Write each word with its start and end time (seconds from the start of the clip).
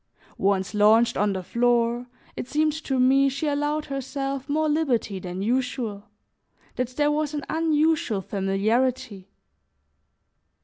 Once 0.39 0.73
launched 0.73 1.15
on 1.15 1.31
the 1.33 1.43
floor, 1.43 2.07
it 2.35 2.47
seemed 2.47 2.73
to 2.73 2.99
me 2.99 3.29
she 3.29 3.45
allowed 3.47 3.85
herself 3.85 4.49
more 4.49 4.67
liberty 4.67 5.19
than 5.19 5.43
usual, 5.43 6.05
that 6.75 6.87
there 6.95 7.11
was 7.11 7.35
an 7.35 7.45
unusual 7.51 8.19
familiarity. 8.19 9.29